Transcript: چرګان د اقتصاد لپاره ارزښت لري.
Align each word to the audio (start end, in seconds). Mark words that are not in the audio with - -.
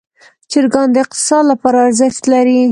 چرګان 0.51 0.87
د 0.91 0.95
اقتصاد 1.03 1.43
لپاره 1.51 1.77
ارزښت 1.87 2.23
لري. 2.33 2.61